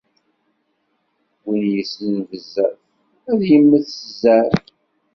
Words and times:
Win 1.45 1.63
yessnen 1.75 2.17
bezzaf, 2.29 2.77
ad 3.31 3.39
yemmet 3.49 3.85
deg 3.87 3.95
zzɛaf 4.09 4.63